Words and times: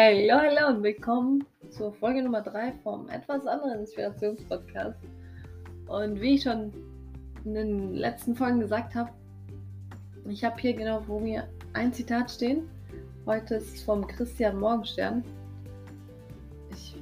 Hallo, 0.00 0.34
hallo 0.34 0.76
und 0.76 0.84
willkommen 0.84 1.44
zur 1.70 1.92
Folge 1.92 2.22
Nummer 2.22 2.40
3 2.40 2.72
vom 2.84 3.08
etwas 3.08 3.44
anderen 3.48 3.80
Inspirationspodcast. 3.80 4.96
Und 5.88 6.20
wie 6.20 6.36
ich 6.36 6.42
schon 6.44 6.72
in 7.44 7.54
den 7.54 7.94
letzten 7.94 8.36
Folgen 8.36 8.60
gesagt 8.60 8.94
habe, 8.94 9.10
ich 10.28 10.44
habe 10.44 10.60
hier 10.60 10.74
genau 10.74 11.00
vor 11.00 11.20
mir 11.20 11.48
ein 11.72 11.92
Zitat 11.92 12.30
stehen. 12.30 12.70
Heute 13.26 13.56
ist 13.56 13.74
es 13.74 13.82
vom 13.82 14.06
Christian 14.06 14.60
Morgenstern. 14.60 15.24
Ich 16.70 16.96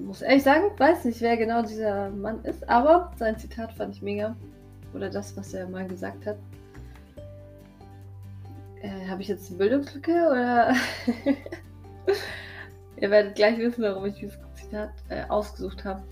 muss 0.00 0.20
ehrlich 0.20 0.42
sagen, 0.42 0.76
weiß 0.76 1.04
nicht, 1.04 1.20
wer 1.20 1.36
genau 1.36 1.62
dieser 1.62 2.10
Mann 2.10 2.44
ist, 2.44 2.68
aber 2.68 3.12
sein 3.16 3.38
Zitat 3.38 3.72
fand 3.74 3.94
ich 3.94 4.02
mega. 4.02 4.34
Oder 4.92 5.08
das, 5.08 5.36
was 5.36 5.54
er 5.54 5.68
mal 5.68 5.86
gesagt 5.86 6.26
hat. 6.26 6.38
Äh, 8.82 9.06
habe 9.06 9.22
ich 9.22 9.28
jetzt 9.28 9.50
eine 9.50 9.58
Bildungslücke 9.58 10.10
oder? 10.10 10.74
Ihr 13.04 13.10
werdet 13.10 13.34
gleich 13.34 13.58
wissen, 13.58 13.82
warum 13.82 14.06
ich 14.06 14.14
dieses 14.14 14.38
Zitat 14.54 14.88
äh, 15.10 15.24
ausgesucht 15.28 15.84
habe. 15.84 16.02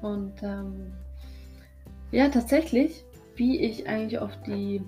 Und 0.00 0.32
ähm, 0.40 0.92
ja, 2.12 2.28
tatsächlich, 2.28 3.04
wie 3.34 3.60
ich 3.60 3.88
eigentlich 3.88 4.20
auf 4.20 4.30
die 4.46 4.80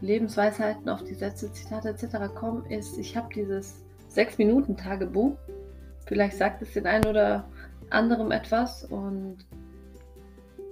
Lebensweisheiten, 0.00 0.88
auf 0.88 1.04
die 1.04 1.14
Sätze, 1.14 1.52
Zitate 1.52 1.90
etc. 1.90 2.34
komme, 2.34 2.64
ist, 2.68 2.98
ich 2.98 3.16
habe 3.16 3.32
dieses 3.32 3.84
6-Minuten-Tagebuch. 4.12 5.36
Vielleicht 6.06 6.36
sagt 6.36 6.62
es 6.62 6.72
den 6.72 6.88
einen 6.88 7.06
oder 7.06 7.48
anderem 7.88 8.32
etwas. 8.32 8.86
Und 8.86 9.36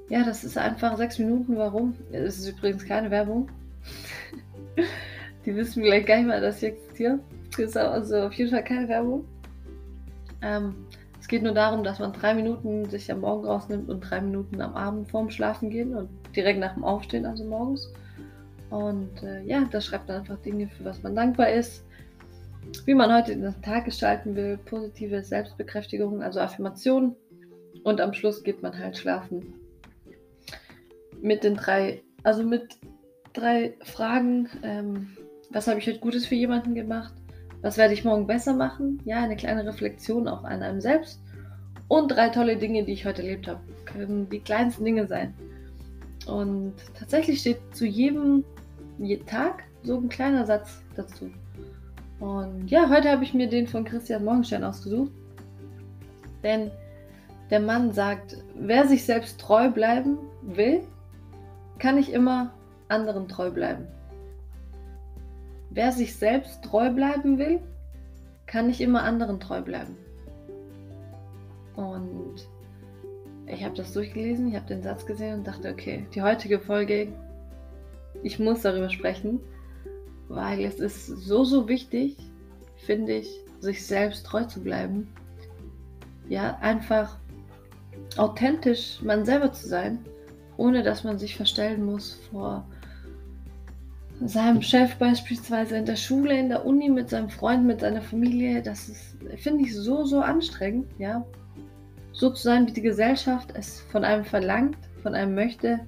ja, 0.08 0.24
das 0.24 0.42
ist 0.42 0.58
einfach 0.58 0.96
6 0.96 1.20
Minuten. 1.20 1.56
Warum? 1.56 1.94
Es 2.10 2.36
ist 2.38 2.48
übrigens 2.48 2.84
keine 2.84 3.12
Werbung. 3.12 3.48
die 5.46 5.54
wissen 5.54 5.84
vielleicht 5.84 6.08
gar 6.08 6.16
nicht 6.16 6.26
mal, 6.26 6.40
dass 6.40 6.60
ich 6.64 6.70
existiere 6.70 7.20
ist 7.58 7.76
also 7.76 8.18
auf 8.18 8.32
jeden 8.34 8.50
Fall 8.50 8.64
keine 8.64 8.88
Werbung. 8.88 9.24
Ähm, 10.42 10.74
es 11.20 11.28
geht 11.28 11.42
nur 11.42 11.54
darum, 11.54 11.84
dass 11.84 11.98
man 11.98 12.12
drei 12.12 12.34
Minuten 12.34 12.84
sich 12.90 13.10
am 13.10 13.20
Morgen 13.20 13.46
rausnimmt 13.46 13.88
und 13.88 14.00
drei 14.00 14.20
Minuten 14.20 14.60
am 14.60 14.74
Abend 14.74 15.10
vorm 15.10 15.30
Schlafen 15.30 15.70
gehen 15.70 15.94
und 15.94 16.10
direkt 16.36 16.60
nach 16.60 16.74
dem 16.74 16.84
Aufstehen, 16.84 17.24
also 17.24 17.44
morgens. 17.44 17.90
Und 18.68 19.22
äh, 19.22 19.42
ja, 19.44 19.66
da 19.70 19.80
schreibt 19.80 20.08
man 20.08 20.18
einfach 20.18 20.38
Dinge, 20.42 20.68
für 20.68 20.84
was 20.84 21.02
man 21.02 21.14
dankbar 21.14 21.50
ist, 21.50 21.84
wie 22.84 22.94
man 22.94 23.10
heute 23.10 23.36
den 23.36 23.62
Tag 23.62 23.86
gestalten 23.86 24.36
will, 24.36 24.58
positive 24.58 25.22
Selbstbekräftigung, 25.22 26.22
also 26.22 26.40
Affirmationen. 26.40 27.16
Und 27.84 28.00
am 28.00 28.12
Schluss 28.12 28.42
geht 28.42 28.62
man 28.62 28.78
halt 28.78 28.96
schlafen. 28.96 29.54
Mit 31.22 31.42
den 31.42 31.54
drei, 31.54 32.02
also 32.22 32.42
mit 32.42 32.76
drei 33.32 33.74
Fragen. 33.82 34.48
Ähm, 34.62 35.16
was 35.50 35.68
habe 35.68 35.78
ich 35.78 35.86
heute 35.86 36.00
Gutes 36.00 36.26
für 36.26 36.34
jemanden 36.34 36.74
gemacht? 36.74 37.14
Was 37.64 37.78
werde 37.78 37.94
ich 37.94 38.04
morgen 38.04 38.26
besser 38.26 38.52
machen? 38.52 39.00
Ja, 39.06 39.22
eine 39.22 39.36
kleine 39.36 39.64
Reflexion 39.64 40.28
auch 40.28 40.44
an 40.44 40.62
einem 40.62 40.82
selbst. 40.82 41.18
Und 41.88 42.08
drei 42.08 42.28
tolle 42.28 42.58
Dinge, 42.58 42.84
die 42.84 42.92
ich 42.92 43.06
heute 43.06 43.22
erlebt 43.22 43.48
habe. 43.48 43.60
Können 43.86 44.28
die 44.28 44.40
kleinsten 44.40 44.84
Dinge 44.84 45.06
sein. 45.06 45.32
Und 46.26 46.74
tatsächlich 46.98 47.40
steht 47.40 47.56
zu 47.72 47.86
jedem, 47.86 48.44
Tag 49.26 49.62
so 49.82 49.96
ein 49.96 50.10
kleiner 50.10 50.44
Satz 50.44 50.82
dazu. 50.94 51.30
Und 52.20 52.70
ja, 52.70 52.90
heute 52.90 53.10
habe 53.10 53.24
ich 53.24 53.32
mir 53.32 53.48
den 53.48 53.66
von 53.66 53.86
Christian 53.86 54.26
Morgenstern 54.26 54.62
ausgesucht. 54.62 55.12
Denn 56.42 56.70
der 57.48 57.60
Mann 57.60 57.92
sagt, 57.92 58.36
wer 58.56 58.86
sich 58.86 59.06
selbst 59.06 59.40
treu 59.40 59.70
bleiben 59.70 60.18
will, 60.42 60.82
kann 61.78 61.94
nicht 61.94 62.12
immer 62.12 62.52
anderen 62.88 63.26
treu 63.26 63.50
bleiben. 63.50 63.86
Wer 65.74 65.90
sich 65.90 66.14
selbst 66.14 66.62
treu 66.62 66.88
bleiben 66.90 67.36
will, 67.36 67.60
kann 68.46 68.68
nicht 68.68 68.80
immer 68.80 69.02
anderen 69.02 69.40
treu 69.40 69.60
bleiben. 69.60 69.96
Und 71.74 72.46
ich 73.48 73.64
habe 73.64 73.74
das 73.74 73.92
durchgelesen, 73.92 74.46
ich 74.46 74.54
habe 74.54 74.66
den 74.66 74.84
Satz 74.84 75.04
gesehen 75.04 75.38
und 75.38 75.46
dachte, 75.48 75.72
okay, 75.72 76.06
die 76.14 76.22
heutige 76.22 76.60
Folge, 76.60 77.08
ich 78.22 78.38
muss 78.38 78.62
darüber 78.62 78.88
sprechen, 78.88 79.40
weil 80.28 80.60
es 80.60 80.78
ist 80.78 81.06
so, 81.06 81.42
so 81.42 81.66
wichtig, 81.66 82.18
finde 82.76 83.14
ich, 83.14 83.40
sich 83.58 83.84
selbst 83.84 84.24
treu 84.26 84.44
zu 84.44 84.62
bleiben. 84.62 85.08
Ja, 86.28 86.56
einfach 86.60 87.18
authentisch 88.16 89.02
man 89.02 89.24
selber 89.24 89.52
zu 89.52 89.66
sein, 89.66 89.98
ohne 90.56 90.84
dass 90.84 91.02
man 91.02 91.18
sich 91.18 91.34
verstellen 91.36 91.84
muss 91.84 92.14
vor 92.30 92.64
seinem 94.28 94.62
Chef 94.62 94.96
beispielsweise 94.96 95.76
in 95.76 95.86
der 95.86 95.96
Schule, 95.96 96.38
in 96.38 96.48
der 96.48 96.64
Uni, 96.64 96.88
mit 96.88 97.10
seinem 97.10 97.28
Freund, 97.28 97.64
mit 97.64 97.80
seiner 97.80 98.02
Familie. 98.02 98.62
Das 98.62 98.90
finde 99.36 99.64
ich, 99.64 99.74
so, 99.74 100.04
so 100.04 100.20
anstrengend, 100.20 100.88
ja. 100.98 101.24
So 102.12 102.30
zu 102.30 102.42
sein, 102.44 102.66
wie 102.66 102.72
die 102.72 102.82
Gesellschaft 102.82 103.52
es 103.54 103.80
von 103.80 104.04
einem 104.04 104.24
verlangt, 104.24 104.78
von 105.02 105.14
einem 105.14 105.34
möchte. 105.34 105.80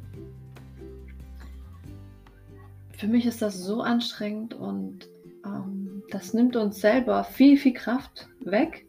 Für 2.93 3.07
mich 3.07 3.27
ist 3.27 3.43
das 3.43 3.59
so 3.59 3.81
anstrengend 3.83 4.55
und 4.55 5.09
ähm, 5.45 6.03
das 6.11 6.35
nimmt 6.35 6.57
uns 6.57 6.81
selber 6.81 7.25
viel, 7.25 7.57
viel 7.57 7.75
Kraft 7.75 8.29
weg. 8.41 8.87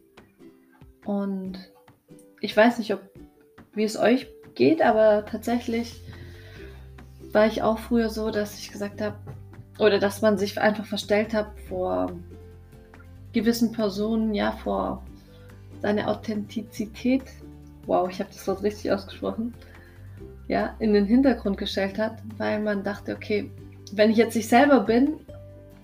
Und 1.04 1.70
ich 2.40 2.56
weiß 2.56 2.78
nicht, 2.78 2.92
ob, 2.92 3.00
wie 3.74 3.84
es 3.84 3.96
euch 3.96 4.26
geht, 4.54 4.82
aber 4.82 5.24
tatsächlich 5.26 6.02
war 7.32 7.46
ich 7.46 7.62
auch 7.62 7.78
früher 7.78 8.08
so, 8.08 8.30
dass 8.30 8.58
ich 8.58 8.70
gesagt 8.70 9.00
habe, 9.00 9.16
oder 9.78 9.98
dass 9.98 10.22
man 10.22 10.38
sich 10.38 10.60
einfach 10.60 10.84
verstellt 10.84 11.34
hat 11.34 11.48
vor 11.68 12.12
gewissen 13.32 13.72
Personen, 13.72 14.34
ja, 14.34 14.52
vor 14.52 15.04
seiner 15.80 16.08
Authentizität, 16.08 17.22
wow, 17.86 18.08
ich 18.10 18.20
habe 18.20 18.30
das 18.32 18.46
Wort 18.48 18.62
richtig 18.62 18.90
ausgesprochen, 18.90 19.54
ja, 20.48 20.74
in 20.78 20.92
den 20.92 21.06
Hintergrund 21.06 21.58
gestellt 21.58 21.98
hat, 21.98 22.18
weil 22.36 22.60
man 22.60 22.82
dachte, 22.82 23.14
okay, 23.14 23.50
wenn 23.92 24.10
ich 24.10 24.16
jetzt 24.16 24.36
ich 24.36 24.48
selber 24.48 24.80
bin, 24.80 25.14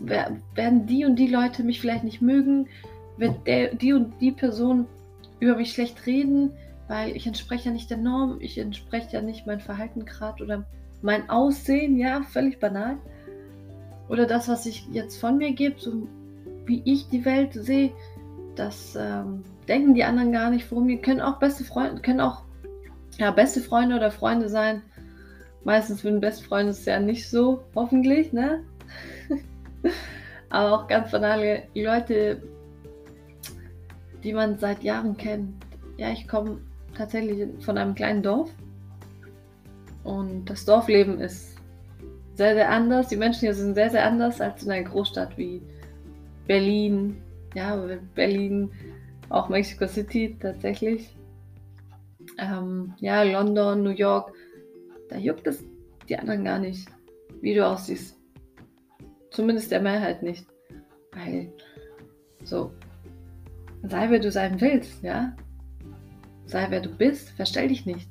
werden 0.00 0.87
die 0.87 1.04
und 1.04 1.16
die 1.16 1.28
Leute 1.28 1.62
mich 1.62 1.81
vielleicht 1.81 2.04
nicht 2.04 2.21
mögen, 2.21 2.69
wird 3.16 3.47
der, 3.47 3.75
die 3.75 3.93
und 3.93 4.21
die 4.21 4.33
Person 4.33 4.87
über 5.38 5.56
mich 5.56 5.72
schlecht 5.72 6.06
reden, 6.06 6.50
weil 6.88 7.16
ich 7.16 7.27
entspreche 7.27 7.66
ja 7.66 7.71
nicht 7.72 7.91
der 7.91 7.99
Norm, 7.99 8.38
ich 8.41 8.59
entspreche 8.59 9.12
ja 9.12 9.22
nicht 9.22 9.47
mein 9.47 9.60
Verhalten 9.60 10.04
gerade 10.04 10.43
oder 10.43 10.65
mein 11.03 11.31
Aussehen, 11.31 11.97
ja, 11.97 12.22
völlig 12.22 12.60
banal. 12.60 12.97
Oder 14.09 14.26
das, 14.26 14.48
was 14.48 14.66
ich 14.66 14.87
jetzt 14.92 15.19
von 15.19 15.38
mir 15.38 15.53
gebe, 15.53 15.81
so 15.81 16.06
wie 16.66 16.82
ich 16.84 17.09
die 17.09 17.25
Welt 17.25 17.53
sehe, 17.54 17.92
das 18.54 18.97
ähm, 18.97 19.42
denken 19.69 19.94
die 19.94 20.04
anderen 20.04 20.32
gar 20.32 20.50
nicht 20.50 20.66
von 20.66 20.87
mir. 20.87 20.98
Können 20.98 21.20
auch 21.20 21.38
beste 21.38 21.65
Freunde, 21.65 22.00
können 22.03 22.20
auch 22.20 22.42
ja, 23.19 23.31
beste 23.31 23.60
Freunde 23.60 23.97
oder 23.97 24.10
Freunde 24.10 24.48
sein. 24.48 24.82
Meistens 25.65 26.03
für 26.03 26.10
den 26.10 26.20
besten 26.20 26.44
Freund 26.44 26.69
ist 26.69 26.81
es 26.81 26.84
ja 26.84 27.00
nicht 27.00 27.28
so, 27.28 27.65
hoffentlich, 27.75 28.32
ne? 28.32 28.62
Aber 30.50 30.72
auch 30.72 30.88
ganz 30.88 31.10
banale 31.10 31.62
Leute, 31.75 32.42
die 34.22 34.32
man 34.32 34.59
seit 34.59 34.82
Jahren 34.82 35.16
kennt. 35.16 35.54
Ja, 35.97 36.10
ich 36.10 36.28
komme 36.28 36.59
tatsächlich 36.97 37.48
von 37.65 37.78
einem 37.78 37.94
kleinen 37.94 38.22
Dorf 38.22 38.50
und 40.03 40.44
das 40.47 40.65
Dorfleben 40.65 41.21
ist 41.21 41.53
sehr, 42.34 42.55
sehr 42.55 42.71
anders. 42.71 43.09
Die 43.09 43.17
Menschen 43.17 43.41
hier 43.41 43.55
sind 43.55 43.75
sehr, 43.75 43.91
sehr 43.91 44.05
anders 44.05 44.41
als 44.41 44.62
in 44.65 44.71
einer 44.71 44.89
Großstadt 44.89 45.37
wie 45.39 45.62
Berlin. 46.47 47.22
Ja, 47.55 47.77
Berlin, 48.15 48.71
auch 49.28 49.49
Mexico 49.49 49.87
City 49.87 50.37
tatsächlich. 50.41 51.17
Ähm, 52.39 52.95
ja, 52.99 53.22
London, 53.22 53.83
New 53.83 53.91
York. 53.91 54.33
Da 55.09 55.17
juckt 55.17 55.47
es 55.47 55.62
die 56.09 56.19
anderen 56.19 56.45
gar 56.45 56.59
nicht, 56.59 56.89
wie 57.41 57.55
du 57.55 57.67
aussiehst. 57.67 58.19
Zumindest 59.30 59.71
der 59.71 59.80
Mehrheit 59.80 60.22
nicht. 60.22 60.47
Weil, 61.13 61.53
so, 62.42 62.72
sei 63.83 64.10
wer 64.10 64.19
du 64.19 64.30
sein 64.30 64.60
willst, 64.60 65.03
ja. 65.03 65.37
Sei 66.47 66.66
wer 66.71 66.80
du 66.80 66.89
bist, 66.89 67.30
verstell 67.30 67.69
dich 67.69 67.87
nicht. 67.87 68.09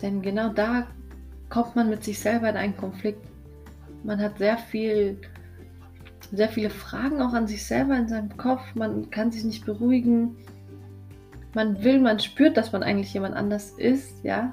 Denn 0.00 0.22
genau 0.22 0.52
da 0.52 0.86
kommt 1.48 1.76
man 1.76 1.90
mit 1.90 2.04
sich 2.04 2.18
selber 2.18 2.48
in 2.48 2.56
einen 2.56 2.76
Konflikt. 2.76 3.24
Man 4.02 4.20
hat 4.20 4.38
sehr 4.38 4.58
viel, 4.58 5.20
sehr 6.32 6.48
viele 6.48 6.70
Fragen 6.70 7.20
auch 7.20 7.32
an 7.32 7.46
sich 7.46 7.64
selber 7.64 7.96
in 7.96 8.08
seinem 8.08 8.36
Kopf. 8.36 8.62
Man 8.74 9.10
kann 9.10 9.32
sich 9.32 9.44
nicht 9.44 9.64
beruhigen. 9.64 10.36
Man 11.54 11.82
will, 11.82 12.00
man 12.00 12.18
spürt, 12.18 12.56
dass 12.56 12.72
man 12.72 12.82
eigentlich 12.82 13.14
jemand 13.14 13.34
anders 13.34 13.70
ist, 13.70 14.22
ja. 14.22 14.52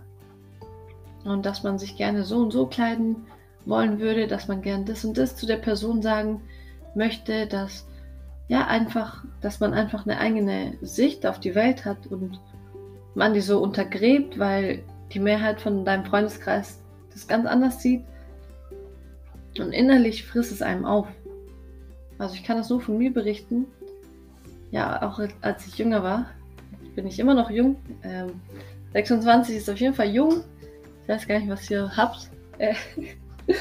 Und 1.26 1.46
dass 1.46 1.64
man 1.64 1.80
sich 1.80 1.98
gerne 1.98 2.24
so 2.24 2.38
und 2.38 2.52
so 2.52 2.66
kleiden 2.68 3.28
wollen 3.66 4.00
würde, 4.00 4.28
dass 4.28 4.48
man 4.48 4.62
gern 4.62 4.86
das 4.86 5.06
und 5.06 5.18
das 5.18 5.36
zu 5.36 5.46
der 5.46 5.58
Person 5.58 6.02
sagen 6.02 6.42
möchte, 6.96 7.48
dass 7.48 7.88
ja 8.48 8.68
einfach, 8.68 9.24
dass 9.42 9.60
man 9.60 9.74
einfach 9.74 10.06
eine 10.06 10.20
eigene 10.20 10.78
Sicht 10.82 11.26
auf 11.26 11.40
die 11.40 11.56
Welt 11.56 11.86
hat 11.86 12.08
und 12.08 12.40
man 13.16 13.34
die 13.34 13.42
so 13.42 13.62
untergräbt, 13.62 14.38
weil 14.38 14.84
die 15.14 15.20
Mehrheit 15.20 15.62
von 15.62 15.86
deinem 15.86 16.06
Freundeskreis 16.06 16.80
das 17.14 17.28
ganz 17.28 17.46
anders 17.46 17.82
sieht. 17.82 18.04
Und 19.60 19.72
innerlich 19.72 20.26
frisst 20.26 20.52
es 20.52 20.62
einem 20.62 20.86
auf. 20.86 21.08
Also 22.18 22.36
ich 22.36 22.44
kann 22.44 22.58
das 22.58 22.70
nur 22.70 22.82
von 22.82 22.98
mir 22.98 23.14
berichten. 23.14 23.66
Ja, 24.72 25.02
auch 25.04 25.22
als 25.42 25.68
ich 25.68 25.78
jünger 25.78 26.02
war, 26.04 26.26
bin 26.96 27.06
ich 27.06 27.20
immer 27.20 27.34
noch 27.34 27.50
jung. 27.50 27.76
Ähm, 28.04 28.42
26 28.94 29.58
ist 29.58 29.70
auf 29.70 29.78
jeden 29.78 29.94
Fall 29.94 30.10
jung. 30.10 30.44
Ich 31.04 31.10
weiß 31.10 31.28
gar 31.28 31.40
nicht, 31.40 31.50
was 31.50 31.70
ihr 31.70 31.96
habt. 31.96 32.30
Äh, 32.58 32.76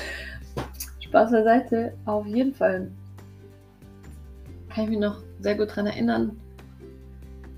Spaß 1.00 1.31
beiseite. 1.31 1.94
Auf 2.06 2.26
jeden 2.26 2.55
Fall 2.55 2.90
kann 4.70 4.84
ich 4.84 4.90
mich 4.90 4.98
noch 4.98 5.22
sehr 5.40 5.56
gut 5.56 5.70
daran 5.70 5.87
erinnern, 5.87 6.40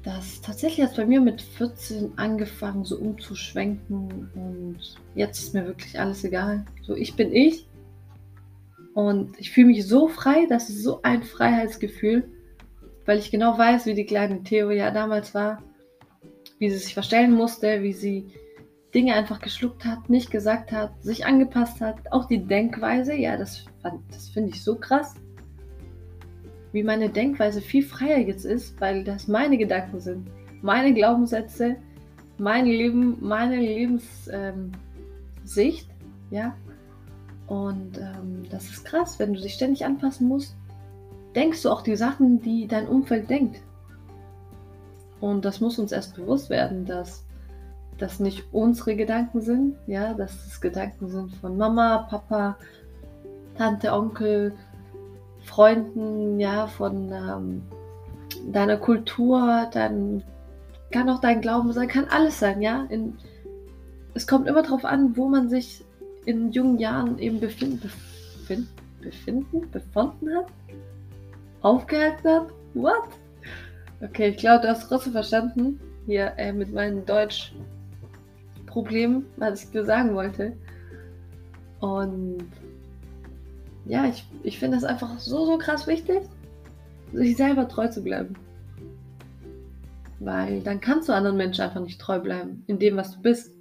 dass 0.05 0.43
tatsächlich 0.43 0.79
jetzt 0.79 0.97
bei 0.97 1.07
mir 1.07 1.21
mit 1.21 1.41
14 1.41 2.13
angefangen, 2.17 2.85
so 2.85 2.99
umzuschwenken 2.99 4.31
und 4.35 4.79
jetzt 5.15 5.41
ist 5.41 5.55
mir 5.55 5.67
wirklich 5.67 5.99
alles 5.99 6.23
egal. 6.25 6.67
So, 6.83 6.95
ich 6.95 7.17
bin 7.17 7.33
ich 7.33 7.67
und 8.93 9.39
ich 9.41 9.51
fühle 9.51 9.69
mich 9.69 9.87
so 9.87 10.09
frei, 10.09 10.47
das 10.47 10.69
ist 10.69 10.83
so 10.83 11.01
ein 11.03 11.23
Freiheitsgefühl, 11.23 12.29
weil 13.07 13.19
ich 13.19 13.31
genau 13.31 13.57
weiß, 13.57 13.87
wie 13.87 13.95
die 13.95 14.05
kleine 14.05 14.43
Theo 14.43 14.71
ja 14.71 14.91
damals 14.91 15.35
war, 15.35 15.63
wie 16.59 16.69
sie 16.69 16.79
sich 16.79 16.93
verstellen 16.93 17.33
musste, 17.33 17.83
wie 17.83 17.95
sie 17.95 18.27
Dinge 18.95 19.15
einfach 19.15 19.41
geschluckt 19.41 19.87
hat, 19.87 20.11
nicht 20.11 20.31
gesagt 20.31 20.71
hat, 20.71 21.03
sich 21.03 21.25
angepasst 21.25 21.81
hat, 21.81 22.13
auch 22.13 22.27
die 22.27 22.45
Denkweise, 22.45 23.15
ja, 23.15 23.39
das, 23.39 23.65
das 24.11 24.29
finde 24.29 24.51
ich 24.51 24.63
so 24.63 24.77
krass 24.77 25.15
wie 26.75 26.83
meine 26.83 27.09
Denkweise 27.09 27.61
viel 27.61 27.85
freier 27.85 28.19
jetzt 28.19 28.45
ist, 28.45 28.81
weil 28.81 29.05
das 29.05 29.29
meine 29.29 29.57
Gedanken 29.57 30.01
sind, 30.01 30.27
meine 30.61 30.93
Glaubenssätze, 30.93 31.77
mein 32.37 32.67
Leben, 32.67 33.17
meine 33.21 33.57
Lebenssicht, 33.61 34.19
ähm, 34.33 34.73
ja. 36.31 36.57
Und 37.47 37.99
ähm, 37.99 38.43
das 38.51 38.65
ist 38.65 38.85
krass, 38.85 39.21
wenn 39.21 39.35
du 39.35 39.41
dich 39.41 39.55
ständig 39.55 39.85
anpassen 39.85 40.27
musst, 40.27 40.57
denkst 41.37 41.63
du 41.63 41.71
auch 41.71 41.83
die 41.83 41.95
Sachen, 41.95 42.41
die 42.41 42.67
dein 42.67 42.89
Umfeld 42.89 43.31
denkt. 43.31 43.61
Und 45.21 45.45
das 45.45 45.61
muss 45.61 45.79
uns 45.79 45.93
erst 45.93 46.17
bewusst 46.17 46.51
werden, 46.51 46.87
dass 46.87 47.25
das 47.99 48.19
nicht 48.19 48.43
unsere 48.51 48.97
Gedanken 48.97 49.41
sind, 49.43 49.77
ja, 49.87 50.13
dass 50.15 50.45
es 50.47 50.61
Gedanken 50.61 51.07
sind 51.07 51.37
von 51.37 51.57
Mama, 51.57 52.09
Papa, 52.11 52.57
Tante, 53.57 53.93
Onkel, 53.93 54.55
Freunden, 55.45 56.41
ja, 56.41 56.67
von 56.67 57.13
ähm, 57.13 57.63
deiner 58.51 58.77
Kultur, 58.77 59.69
dann 59.73 60.23
kann 60.91 61.09
auch 61.09 61.21
dein 61.21 61.41
Glauben 61.41 61.73
sein, 61.73 61.89
kann 61.89 62.09
alles 62.09 62.39
sein, 62.39 62.61
ja. 62.63 62.85
In, 62.89 63.17
es 64.15 64.27
kommt 64.27 64.49
immer 64.49 64.63
darauf 64.63 64.85
an, 64.85 65.17
wo 65.17 65.29
man 65.29 65.49
sich 65.49 65.85
in 66.25 66.53
jungen 66.53 66.79
Jahren 66.79 67.19
eben 67.19 67.41
befind, 67.41 67.83
befind, 67.83 68.69
befinden, 69.01 69.69
befunden 69.71 70.35
hat, 70.35 70.47
aufgehalten 71.63 72.31
hat. 72.31 72.47
What? 72.75 73.09
Okay, 74.01 74.31
ich 74.31 74.39
glaube, 74.39 74.63
du 74.63 74.69
hast 74.69 74.89
trotzdem 74.89 75.13
verstanden, 75.13 75.79
hier 76.07 76.33
äh, 76.37 76.53
mit 76.53 76.73
meinen 76.73 77.05
Deutsch-Problemen, 77.07 79.27
was 79.37 79.65
ich 79.65 79.71
dir 79.71 79.85
sagen 79.85 80.15
wollte. 80.15 80.57
Und 81.81 82.45
ja, 83.87 84.07
ich, 84.07 84.25
ich 84.43 84.59
finde 84.59 84.77
es 84.77 84.85
einfach 84.85 85.19
so, 85.19 85.45
so 85.45 85.59
krass 85.59 85.87
wichtig, 85.87 86.23
sich 87.13 87.37
selber 87.37 87.69
treu 87.69 87.89
zu 87.89 88.03
bleiben. 88.03 88.35
Weil 90.21 90.61
dann 90.61 90.81
kannst 90.81 91.09
du 91.09 91.13
anderen 91.13 91.37
Menschen 91.37 91.63
einfach 91.63 91.81
nicht 91.81 92.01
treu 92.01 92.19
bleiben, 92.19 92.65
in 92.67 92.79
dem, 92.79 92.97
was 92.97 93.13
du 93.13 93.23
bist. 93.23 93.53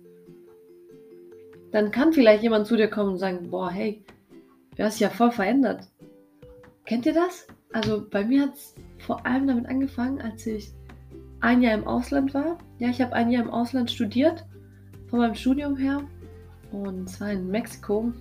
Dann 1.72 1.92
kann 1.92 2.14
vielleicht 2.14 2.44
jemand 2.44 2.68
zu 2.68 2.78
dir 2.78 2.88
kommen 2.88 3.14
und 3.14 3.18
sagen, 3.18 3.50
boah, 3.50 3.70
hey, 3.70 4.04
du 4.78 4.84
hast 4.84 4.96
dich 4.96 5.02
ja 5.02 5.10
voll 5.10 5.32
verändert. 5.32 5.88
Kennt 6.86 7.06
ihr 7.06 7.14
das? 7.14 7.48
Also 7.74 8.08
bei 8.10 8.24
mir 8.24 8.44
hat 8.44 8.54
es 8.54 8.76
vor 9.00 9.26
allem 9.26 9.48
damit 9.48 9.66
angefangen, 9.66 10.22
als 10.22 10.46
ich 10.46 10.72
ein 11.42 11.62
Jahr 11.62 11.74
im 11.74 11.88
Ausland 11.88 12.34
war. 12.34 12.58
Ja, 12.80 12.90
ich 12.90 13.02
habe 13.02 13.14
ein 13.14 13.32
Jahr 13.32 13.44
im 13.44 13.50
Ausland 13.50 13.92
studiert, 13.92 14.46
von 15.10 15.20
meinem 15.20 15.36
Studium 15.36 15.76
her. 15.76 16.02
Und 16.72 17.10
zwar 17.10 17.32
in 17.32 17.50
Mexiko. 17.50 18.14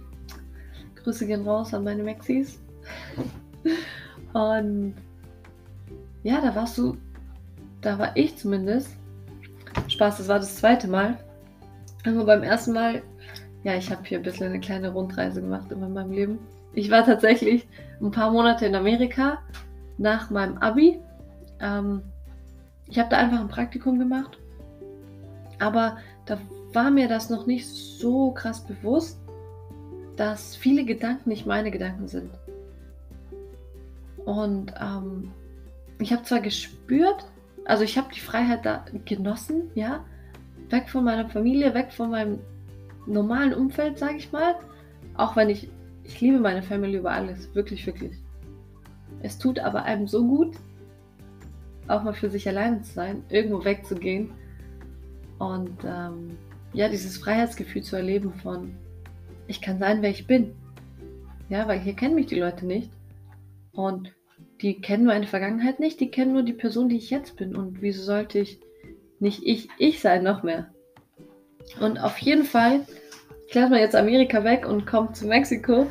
Grüße 1.03 1.27
gehen 1.27 1.47
raus 1.47 1.75
an 1.75 1.85
meine 1.85 2.03
Maxis. 2.03 2.61
Und 4.33 4.95
ja, 6.23 6.41
da 6.41 6.55
warst 6.55 6.79
du, 6.79 6.97
da 7.81 7.99
war 7.99 8.17
ich 8.17 8.37
zumindest. 8.37 8.97
Spaß, 9.89 10.19
das 10.19 10.29
war 10.29 10.39
das 10.39 10.57
zweite 10.57 10.89
Mal. 10.89 11.19
Aber 12.07 12.25
beim 12.25 12.43
ersten 12.43 12.73
Mal, 12.73 13.03
ja, 13.65 13.75
ich 13.75 13.91
habe 13.91 14.03
hier 14.05 14.19
ein 14.19 14.25
bisschen 14.25 14.49
eine 14.49 14.61
kleine 14.61 14.93
Rundreise 14.93 15.41
gemacht 15.41 15.71
in 15.71 15.81
meinem 15.81 16.13
Leben. 16.13 16.39
Ich 16.75 16.91
war 16.91 17.05
tatsächlich 17.05 17.67
ein 18.01 18.11
paar 18.11 18.31
Monate 18.31 18.67
in 18.67 18.75
Amerika 18.75 19.39
nach 19.99 20.31
meinem 20.31 20.59
Abi. 20.59 21.01
Ähm, 21.61 22.03
ich 22.87 22.99
habe 22.99 23.11
da 23.11 23.19
einfach 23.19 23.41
ein 23.41 23.49
Praktikum 23.49 23.99
gemacht. 23.99 24.39
Aber 25.59 25.99
da 26.27 26.39
war 26.73 26.91
mir 26.91 27.09
das 27.09 27.31
noch 27.31 27.47
nicht 27.47 27.69
so 27.69 28.33
krass 28.33 28.65
bewusst, 28.65 29.21
dass 30.23 30.55
viele 30.55 30.85
Gedanken 30.85 31.31
nicht 31.31 31.47
meine 31.47 31.73
Gedanken 31.73 32.07
sind. 32.07 32.31
Und 34.25 34.73
ähm, 34.81 35.33
ich 35.99 36.13
habe 36.13 36.23
zwar 36.23 36.39
gespürt, 36.39 37.27
also 37.65 37.83
ich 37.83 37.99
habe 37.99 38.15
die 38.15 38.21
Freiheit 38.21 38.65
da 38.65 38.85
genossen, 39.05 39.73
ja, 39.75 40.05
weg 40.71 40.89
von 40.89 41.03
meiner 41.03 41.29
Familie, 41.29 41.75
weg 41.75 41.91
von 41.91 42.11
meinem 42.11 42.39
normalen 43.05 43.53
Umfeld, 43.53 43.99
sage 43.99 44.19
ich 44.19 44.31
mal. 44.31 44.55
Auch 45.17 45.35
wenn 45.35 45.51
ich, 45.51 45.69
ich 46.05 46.21
liebe 46.21 46.39
meine 46.39 46.63
Familie 46.63 47.01
über 47.01 47.11
alles, 47.11 47.53
wirklich, 47.57 47.85
wirklich. 47.85 48.17
Es 49.23 49.39
tut 49.39 49.59
aber 49.59 49.83
einem 49.83 50.07
so 50.07 50.25
gut, 50.25 50.55
auch 51.89 52.05
mal 52.05 52.15
für 52.15 52.31
sich 52.31 52.47
alleine 52.47 52.81
zu 52.83 52.93
sein, 52.93 53.25
irgendwo 53.29 53.65
wegzugehen 53.65 54.31
und 55.41 55.83
ähm, 55.85 56.39
ja, 56.75 56.89
dieses 56.89 57.19
Freiheitsgefühl 57.19 57.83
zu 57.83 57.97
erleben 57.97 58.33
von, 58.35 58.77
ich 59.47 59.61
kann 59.61 59.79
sein, 59.79 60.03
wer 60.03 60.11
ich 60.11 60.27
bin. 60.27 60.55
Ja, 61.49 61.69
weil 61.69 61.81
hier 61.81 61.95
kennen 61.95 62.15
mich 62.15 62.27
die 62.27 62.41
Leute 62.41 62.67
nicht. 62.67 62.91
Und 63.73 64.13
die 64.61 64.81
kennen 64.81 65.07
meine 65.07 65.27
Vergangenheit 65.27 65.81
nicht, 65.81 66.01
die 66.01 66.11
kennen 66.11 66.33
nur 66.33 66.43
die 66.43 66.53
Person, 66.53 66.89
die 66.89 66.97
ich 66.97 67.11
jetzt 67.11 67.37
bin. 67.37 67.57
Und 67.57 67.83
wieso 67.83 68.03
sollte 68.03 68.39
ich 68.39 68.61
nicht 69.19 69.43
ich, 69.45 69.69
ich 69.79 70.01
sein, 70.01 70.23
noch 70.23 70.43
mehr? 70.43 70.69
Und 71.81 71.99
auf 71.99 72.19
jeden 72.19 72.45
Fall, 72.45 72.87
ich 73.49 73.55
lasse 73.55 73.71
mal 73.71 73.81
jetzt 73.81 73.97
Amerika 73.97 74.45
weg 74.45 74.67
und 74.67 74.87
komme 74.87 75.13
zu 75.13 75.27
Mexiko, 75.27 75.87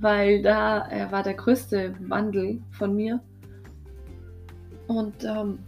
weil 0.00 0.42
da 0.42 0.88
äh, 0.90 1.10
war 1.10 1.22
der 1.22 1.34
größte 1.34 1.94
Wandel 2.00 2.62
von 2.72 2.94
mir. 2.94 3.20
Und 4.86 5.24
ähm, 5.24 5.60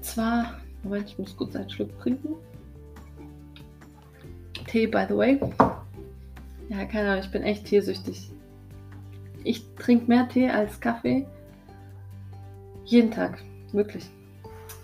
zwar, 0.00 0.60
Moment, 0.82 1.08
ich 1.08 1.18
muss 1.18 1.36
kurz 1.36 1.56
einen 1.56 1.70
Schluck 1.70 1.98
trinken. 2.00 2.34
Tee, 4.66 4.86
by 4.86 5.04
the 5.08 5.16
way. 5.16 5.40
Ja, 6.70 6.84
keine 6.84 7.10
Ahnung, 7.10 7.24
ich 7.24 7.32
bin 7.32 7.42
echt 7.42 7.66
teesüchtig. 7.66 8.30
Ich 9.42 9.64
trinke 9.74 10.06
mehr 10.06 10.28
Tee 10.28 10.48
als 10.48 10.80
Kaffee. 10.80 11.26
Jeden 12.84 13.10
Tag, 13.10 13.42
wirklich. 13.72 14.08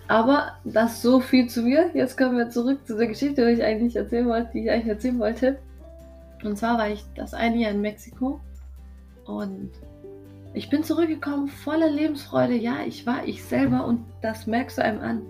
Aber 0.08 0.56
das 0.64 1.00
so 1.00 1.20
viel 1.20 1.48
zu 1.48 1.62
mir. 1.62 1.90
Jetzt 1.94 2.18
kommen 2.18 2.36
wir 2.36 2.50
zurück 2.50 2.84
zu 2.86 2.96
der 2.96 3.06
Geschichte, 3.06 3.46
die 3.46 3.52
ich 3.52 3.62
eigentlich 3.62 3.94
erzählen 3.94 4.26
wollte, 4.26 4.50
die 4.52 4.64
ich 4.64 4.70
eigentlich 4.70 4.88
erzählen 4.88 5.18
wollte. 5.20 5.58
Und 6.42 6.58
zwar 6.58 6.76
war 6.76 6.90
ich 6.90 7.04
das 7.14 7.34
eine 7.34 7.56
Jahr 7.56 7.70
in 7.70 7.80
Mexiko 7.80 8.40
und 9.24 9.70
ich 10.54 10.68
bin 10.70 10.82
zurückgekommen 10.82 11.48
voller 11.48 11.90
Lebensfreude. 11.90 12.54
Ja, 12.54 12.78
ich 12.84 13.06
war 13.06 13.26
ich 13.26 13.44
selber 13.44 13.86
und 13.86 14.04
das 14.22 14.46
merkst 14.46 14.78
du 14.78 14.82
einem 14.82 15.00
an. 15.00 15.22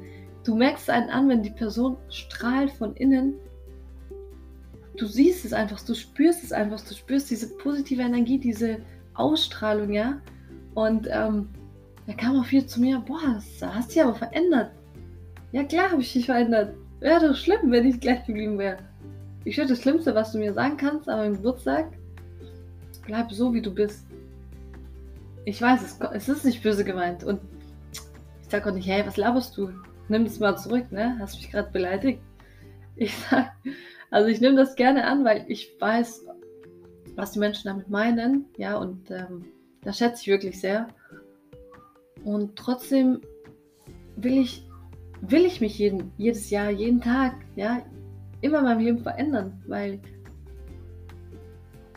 Du 0.45 0.55
merkst 0.55 0.89
einen 0.89 1.11
an, 1.11 1.29
wenn 1.29 1.43
die 1.43 1.51
Person 1.51 1.97
strahlt 2.09 2.71
von 2.71 2.95
innen 2.97 3.35
du 4.97 5.07
siehst 5.07 5.45
es 5.45 5.53
einfach, 5.53 5.81
du 5.81 5.95
spürst 5.95 6.43
es 6.45 6.53
einfach, 6.53 6.81
du 6.81 6.95
spürst 6.95 7.31
diese 7.31 7.57
positive 7.57 8.03
Energie, 8.03 8.39
diese 8.39 8.79
Ausstrahlung, 9.15 9.93
ja. 9.93 10.21
Und 10.75 11.09
ähm, 11.11 11.49
da 12.07 12.13
kam 12.15 12.39
auch 12.39 12.45
viel 12.45 12.67
zu 12.67 12.81
mir, 12.81 12.99
boah, 13.01 13.41
hast 13.63 13.95
dich 13.95 14.03
aber 14.03 14.15
verändert. 14.15 14.71
Ja 15.53 15.65
klar 15.65 15.91
habe 15.91 16.03
ich 16.03 16.13
dich 16.13 16.27
verändert. 16.27 16.75
Wäre 17.01 17.29
doch 17.29 17.37
schlimm, 17.37 17.71
wenn 17.71 17.87
ich 17.87 18.01
gleich 18.01 18.25
geblieben 18.25 18.59
wäre. 18.59 18.79
Ich 19.45 19.55
schwöre, 19.55 19.69
das 19.69 19.81
Schlimmste, 19.81 20.15
was 20.15 20.33
du 20.33 20.39
mir 20.39 20.53
sagen 20.53 20.77
kannst 20.77 21.09
an 21.09 21.19
meinem 21.19 21.37
Geburtstag, 21.37 21.87
bleib 23.07 23.31
so, 23.33 23.53
wie 23.55 23.63
du 23.63 23.73
bist. 23.73 24.07
Ich 25.45 25.63
weiß, 25.63 25.83
es, 25.83 25.99
es 26.13 26.29
ist 26.29 26.45
nicht 26.45 26.63
böse 26.63 26.85
gemeint. 26.85 27.23
Und 27.23 27.41
ich 27.93 28.51
sage 28.51 28.69
auch 28.69 28.75
nicht, 28.75 28.89
hey, 28.89 29.07
was 29.07 29.17
laberst 29.17 29.57
du? 29.57 29.71
Nimm 30.09 30.25
das 30.25 30.41
mal 30.41 30.57
zurück, 30.57 30.91
ne? 30.91 31.17
Hast 31.21 31.37
mich 31.37 31.51
gerade 31.51 31.71
beleidigt. 31.71 32.21
Ich 32.97 33.15
sag, 33.17 33.53
also 34.11 34.29
ich 34.29 34.41
nehme 34.41 34.57
das 34.57 34.75
gerne 34.75 35.05
an, 35.05 35.25
weil 35.25 35.45
ich 35.49 35.77
weiß, 35.79 36.27
was 37.15 37.33
die 37.33 37.39
Menschen 37.39 37.69
damit 37.69 37.89
meinen, 37.89 38.47
ja, 38.57 38.77
und 38.77 39.11
ähm, 39.11 39.45
das 39.83 39.99
schätze 39.99 40.23
ich 40.23 40.29
wirklich 40.29 40.61
sehr. 40.61 40.89
Und 42.25 42.57
trotzdem 42.57 43.21
will 44.17 44.39
ich, 44.39 44.67
will 45.21 45.45
ich 45.45 45.61
mich 45.61 45.79
jeden, 45.79 46.13
jedes 46.17 46.51
Jahr, 46.51 46.71
jeden 46.71 47.01
Tag, 47.01 47.35
ja, 47.55 47.83
immer 48.41 48.63
mein 48.63 48.81
Leben 48.81 48.99
verändern, 48.99 49.63
weil 49.67 50.01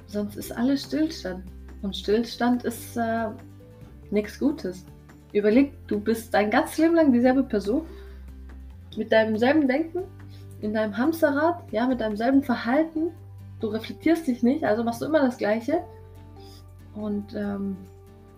sonst 0.08 0.36
ist 0.36 0.52
alles 0.52 0.84
Stillstand. 0.84 1.44
Und 1.82 1.96
Stillstand 1.96 2.66
ist, 2.66 2.98
äh, 2.98 3.30
nichts 4.12 4.40
Gutes. 4.40 4.86
Überleg, 5.34 5.74
du 5.88 6.00
bist 6.00 6.34
dein 6.34 6.50
ganzes 6.50 6.78
Leben 6.78 6.96
lang 6.96 7.14
dieselbe 7.14 7.44
Person, 7.44 7.86
mit 8.98 9.12
deinem 9.12 9.38
selben 9.38 9.68
Denken, 9.68 10.04
in 10.62 10.74
deinem 10.74 10.98
Hamsterrad, 10.98 11.64
ja, 11.72 11.88
mit 11.88 12.02
deinem 12.02 12.18
selben 12.18 12.44
Verhalten. 12.44 13.12
Du 13.60 13.68
reflektierst 13.68 14.28
dich 14.28 14.44
nicht, 14.44 14.64
also 14.64 14.84
machst 14.84 15.02
du 15.02 15.06
immer 15.06 15.22
das 15.22 15.38
Gleiche. 15.38 15.82
Und 16.96 17.34
ähm, 17.36 17.78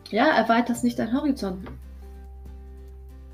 ja, 0.09 0.27
erweiterst 0.27 0.83
nicht 0.83 0.99
deinen 0.99 1.13
Horizont. 1.13 1.67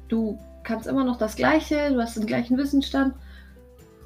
Du 0.08 0.38
kannst 0.63 0.88
immer 0.88 1.03
noch 1.03 1.17
das 1.17 1.36
Gleiche, 1.36 1.91
du 1.91 2.01
hast 2.01 2.17
den 2.17 2.25
gleichen 2.25 2.58
Wissensstand. 2.58 3.13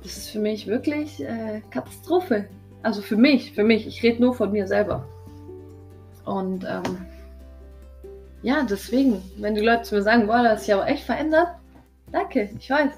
Das 0.04 0.18
ist 0.18 0.30
für 0.30 0.40
mich 0.40 0.68
wirklich 0.68 1.24
äh, 1.24 1.62
Katastrophe. 1.70 2.46
Also 2.82 3.02
für 3.02 3.18
mich, 3.18 3.54
für 3.54 3.64
mich. 3.64 3.86
Ich 3.86 4.02
rede 4.02 4.22
nur 4.22 4.34
von 4.34 4.52
mir 4.52 4.68
selber. 4.68 5.08
Und 6.26 6.64
ähm, 6.64 7.06
ja, 8.42 8.66
deswegen, 8.68 9.22
wenn 9.38 9.54
die 9.54 9.62
Leute 9.62 9.84
zu 9.84 9.96
mir 9.96 10.02
sagen, 10.02 10.28
boah, 10.28 10.42
das 10.42 10.52
hat 10.52 10.60
sich 10.62 10.74
aber 10.74 10.88
echt 10.88 11.04
verändert, 11.04 11.50
danke, 12.12 12.50
ich 12.58 12.70
weiß. 12.70 12.92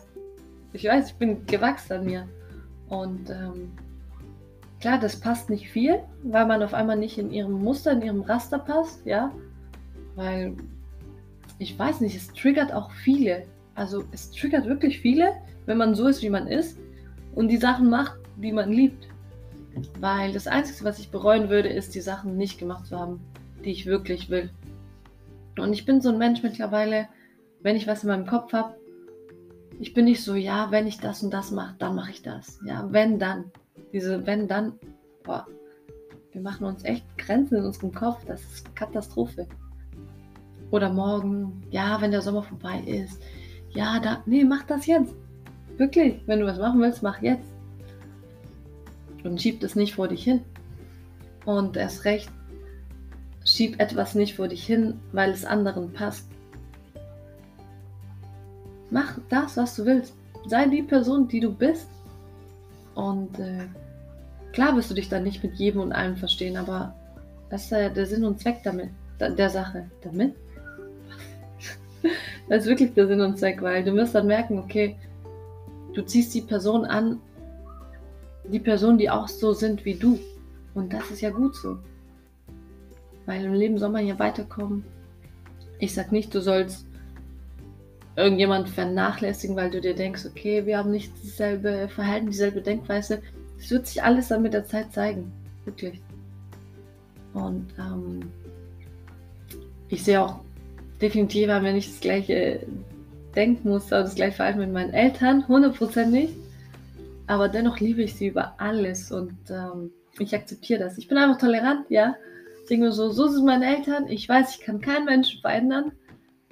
Ich 0.74 0.86
weiß, 0.86 1.12
ich 1.12 1.15
bin 1.15 1.46
gewachsen 1.46 1.94
an 1.94 2.06
mir. 2.06 2.27
Und 2.89 3.30
ähm, 3.30 3.72
klar, 4.82 5.00
das 5.00 5.20
passt 5.20 5.50
nicht 5.50 5.70
viel, 5.70 6.00
weil 6.24 6.46
man 6.46 6.63
auf 6.63 6.74
einmal 6.74 6.98
nicht 6.98 7.18
in 7.18 7.32
ihrem 7.32 7.53
Muster, 7.53 7.92
in 7.92 8.01
ihrem 8.01 8.22
Raster 8.22 8.60
passt, 8.60 9.06
ja. 9.06 9.32
Weil, 10.15 10.56
ich 11.60 11.77
weiß 11.77 12.01
nicht, 12.01 12.15
es 12.15 12.27
triggert 12.27 12.74
auch 12.74 12.92
viele. 12.92 13.46
Also 13.75 14.03
es 14.12 14.32
triggert 14.32 14.65
wirklich 14.65 15.00
viele, 15.00 15.34
wenn 15.65 15.77
man 15.77 15.96
so 15.96 16.08
ist, 16.08 16.22
wie 16.22 16.30
man 16.30 16.48
ist 16.48 16.77
und 17.36 17.48
die 17.50 17.58
Sachen 17.58 17.89
macht, 17.89 18.18
die 18.38 18.51
man 18.51 18.72
liebt. 18.72 19.08
Weil 20.00 20.34
das 20.34 20.48
Einzige, 20.48 20.84
was 20.84 21.00
ich 21.00 21.10
bereuen 21.10 21.50
würde, 21.50 21.70
ist, 21.70 21.96
die 21.96 22.01
Sachen 22.01 22.38
nicht 22.38 22.60
gemacht 22.60 22.86
zu 22.88 23.00
haben, 23.00 23.20
die 23.63 23.72
ich 23.72 23.86
wirklich 23.86 24.30
will. 24.30 24.50
Und 25.58 25.74
ich 25.74 25.86
bin 25.86 26.01
so 26.01 26.10
ein 26.10 26.18
Mensch 26.18 26.44
mittlerweile, 26.44 27.08
wenn 27.62 27.75
ich 27.75 27.88
was 27.88 28.03
in 28.03 28.10
meinem 28.10 28.27
Kopf 28.27 28.53
habe, 28.53 28.75
ich 29.80 29.94
bin 29.94 30.06
nicht 30.06 30.24
so, 30.24 30.36
ja, 30.36 30.72
wenn 30.72 30.88
ich 30.88 31.00
das 31.00 31.24
und 31.24 31.32
das 31.34 31.51
mache, 31.51 31.75
dann 31.80 31.96
mache 31.96 32.12
ich 32.12 32.22
das. 32.22 32.60
Ja, 32.65 32.88
wenn 32.92 33.20
dann. 33.20 33.51
Diese 33.92 34.25
wenn 34.25 34.48
dann, 34.48 34.74
boah, 35.24 35.46
wir 36.32 36.42
machen 36.42 36.65
uns 36.65 36.84
echt 36.84 37.06
Grenzen 37.18 37.58
in 37.58 37.65
unserem 37.65 37.94
Kopf, 37.94 38.25
das 38.25 38.42
ist 38.42 38.75
Katastrophe. 38.75 39.48
Oder 40.72 40.92
morgen, 40.92 41.62
ja, 41.70 42.01
wenn 42.01 42.12
der 42.12 42.22
Sommer 42.22 42.42
vorbei 42.42 42.82
ist, 42.86 43.22
ja, 43.70 44.00
da, 44.00 44.24
nee, 44.25 44.44
mach 44.44 44.63
das 44.63 44.86
jetzt. 44.86 45.13
Wirklich, 45.77 46.22
wenn 46.25 46.39
du 46.39 46.46
was 46.46 46.58
machen 46.58 46.82
willst, 46.82 47.03
mach 47.03 47.22
jetzt. 47.22 47.51
Und 49.24 49.42
schieb 49.42 49.60
das 49.62 49.75
nicht 49.75 49.96
vor 49.96 50.08
dich 50.08 50.24
hin. 50.24 50.42
Und 51.46 51.77
erst 51.77 52.06
recht, 52.06 52.32
schieb 53.46 53.80
etwas 53.80 54.15
nicht 54.15 54.36
vor 54.36 54.48
dich 54.48 54.65
hin, 54.65 55.00
weil 55.12 55.32
es 55.32 55.46
anderen 55.46 55.94
passt. 55.94 56.27
Mach 58.94 59.18
das, 59.28 59.58
was 59.58 59.76
du 59.76 59.86
willst. 59.86 60.14
Sei 60.46 60.68
die 60.68 60.84
Person, 60.84 61.28
die 61.28 61.40
du 61.40 61.52
bist. 61.52 61.88
Und 62.94 63.40
äh, 63.40 63.66
klar 64.52 64.76
wirst 64.76 64.92
du 64.92 64.94
dich 64.94 65.10
dann 65.10 65.24
nicht 65.24 65.44
mit 65.44 65.56
jedem 65.56 65.82
und 65.82 65.92
allem 65.92 66.16
verstehen, 66.16 66.58
aber 66.58 66.94
das 67.50 67.64
ist 67.64 67.72
ja 67.72 67.90
der 67.90 68.06
Sinn 68.06 68.24
und 68.24 68.40
Zweck 68.40 68.62
damit, 68.64 68.92
der 69.20 69.50
Sache. 69.50 69.90
Damit? 70.04 70.36
das 72.50 72.64
ist 72.64 72.70
wirklich 72.70 72.94
der 72.94 73.08
Sinn 73.08 73.22
und 73.22 73.40
Zweck, 73.40 73.64
weil 73.64 73.84
du 73.84 73.96
wirst 73.96 74.14
dann 74.14 74.28
merken, 74.28 74.60
okay, 74.60 74.96
du 75.96 76.04
ziehst 76.04 76.32
die 76.36 76.42
Person 76.42 76.86
an, 76.86 77.20
die 78.44 78.60
Person, 78.60 79.00
die 79.00 79.10
auch 79.10 79.28
so 79.28 79.54
sind 79.54 79.86
wie 79.86 79.96
du. 79.96 80.20
Und 80.76 80.94
das 80.94 81.10
ist 81.10 81.22
ja 81.22 81.32
gut 81.32 81.56
so. 81.56 81.80
Weil 83.26 83.44
im 83.44 83.54
Leben 83.54 83.80
soll 83.80 83.90
man 83.90 84.06
ja 84.06 84.20
weiterkommen. 84.20 84.84
Ich 85.80 85.96
sag 85.96 86.12
nicht, 86.12 86.36
du 86.36 86.42
sollst 86.42 86.86
irgendjemand 88.15 88.70
vernachlässigen, 88.70 89.55
weil 89.55 89.70
du 89.70 89.82
dir 89.82 89.96
denkst, 89.96 90.25
okay, 90.25 90.65
wir 90.65 90.77
haben 90.77 90.91
nicht 90.91 91.12
dasselbe 91.24 91.88
Verhalten, 91.89 92.27
dieselbe 92.27 92.62
Denkweise. 92.62 93.22
Es 93.60 93.72
wird 93.72 93.88
sich 93.88 94.03
alles 94.03 94.27
dann 94.27 94.41
mit 94.41 94.53
der 94.53 94.65
Zeit 94.65 94.93
zeigen. 94.93 95.32
Wirklich. 95.65 96.01
Und 97.34 97.67
ähm, 97.79 98.32
ich 99.89 100.03
sehe 100.03 100.22
auch 100.22 100.39
definitiv, 101.01 101.50
haben 101.50 101.65
wir 101.65 101.74
nicht 101.74 101.91
das 101.91 102.01
gleiche 102.01 102.60
Denkmuster 103.36 103.98
oder 103.98 104.03
das 104.03 104.15
gleiche 104.15 104.36
Verhalten 104.36 104.60
mit 104.60 104.72
meinen 104.72 104.93
Eltern, 104.93 105.48
hundertprozentig. 105.48 106.29
Aber 107.25 107.50
dennoch 107.50 107.79
liebe 107.79 108.03
ich 108.03 108.15
sie 108.15 108.27
über 108.27 108.53
alles 108.60 109.12
und 109.12 109.34
ähm, 109.50 109.91
ich 110.20 110.36
akzeptiere 110.36 110.79
das. 110.79 110.98
Ich 110.98 111.08
bin 111.08 111.17
einfach 111.17 111.39
tolerant, 111.39 111.86
ja. 111.89 112.15
Ich 112.62 112.70
denke 112.70 112.86
mir 112.86 112.91
so, 112.91 113.10
so 113.10 113.27
sind 113.27 113.46
meine 113.46 113.75
Eltern. 113.75 114.08
Ich 114.08 114.27
weiß, 114.29 114.55
ich 114.55 114.62
kann 114.62 114.82
keinen 114.82 115.05
Menschen 115.05 115.41
verändern. 115.41 115.91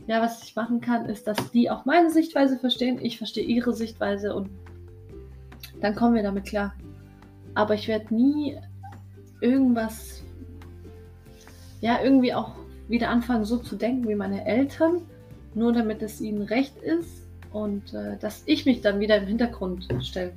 Ja, 0.08 0.22
was 0.22 0.44
ich 0.44 0.56
machen 0.56 0.82
kann, 0.82 1.06
ist, 1.06 1.28
dass 1.28 1.52
die 1.52 1.70
auch 1.70 1.86
meine 1.86 2.10
Sichtweise 2.10 2.58
verstehen. 2.58 3.00
Ich 3.02 3.18
verstehe 3.18 3.46
ihre 3.46 3.74
Sichtweise 3.74 4.36
und 4.36 4.50
dann 5.80 5.96
kommen 5.96 6.16
wir 6.16 6.24
damit 6.24 6.46
klar. 6.46 6.74
Aber 7.54 7.76
ich 7.76 7.88
werde 7.88 8.14
nie 8.14 8.58
irgendwas, 9.42 10.24
ja, 11.82 12.02
irgendwie 12.04 12.34
auch 12.34 12.56
wieder 12.88 13.10
anfangen, 13.10 13.46
so 13.46 13.58
zu 13.58 13.76
denken 13.76 14.08
wie 14.08 14.16
meine 14.16 14.46
Eltern, 14.46 15.02
nur 15.54 15.74
damit 15.74 16.02
es 16.02 16.22
ihnen 16.22 16.44
recht 16.44 16.78
ist 16.78 17.28
und 17.52 17.94
äh, 17.94 18.18
dass 18.18 18.44
ich 18.46 18.66
mich 18.66 18.82
dann 18.82 19.00
wieder 19.00 19.18
im 19.18 19.28
Hintergrund 19.28 19.88
stelle. 20.02 20.34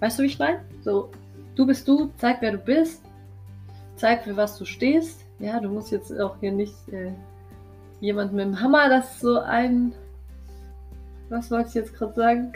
Weißt 0.00 0.18
du, 0.18 0.22
wie 0.22 0.28
ich 0.28 0.38
meine? 0.38 0.60
So, 0.82 1.10
du 1.54 1.66
bist 1.66 1.86
du, 1.86 2.10
zeig, 2.16 2.38
wer 2.40 2.52
du 2.52 2.58
bist, 2.58 3.02
zeig, 3.96 4.24
für 4.24 4.36
was 4.36 4.58
du 4.58 4.64
stehst. 4.64 5.24
Ja, 5.38 5.60
du 5.60 5.68
musst 5.68 5.90
jetzt 5.90 6.18
auch 6.18 6.36
hier 6.40 6.52
nicht 6.52 6.88
äh, 6.88 7.12
jemand 8.00 8.32
mit 8.32 8.44
dem 8.44 8.60
Hammer, 8.60 8.88
das 8.88 9.20
so 9.20 9.38
ein. 9.38 9.92
Was 11.28 11.50
wollte 11.50 11.68
ich 11.68 11.74
jetzt 11.74 11.94
gerade 11.94 12.14
sagen? 12.14 12.52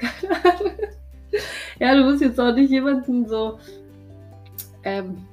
ja, 1.78 1.94
du 1.94 2.04
musst 2.04 2.22
jetzt 2.22 2.40
auch 2.40 2.54
nicht 2.54 2.70
jemanden 2.70 3.28
so 3.28 3.58
ähm, 4.82 5.24